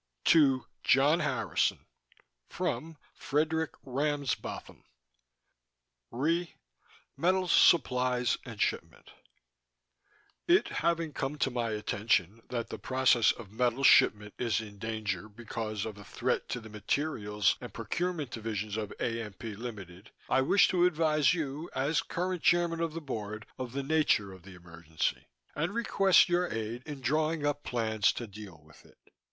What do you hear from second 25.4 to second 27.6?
and request your aid in drawing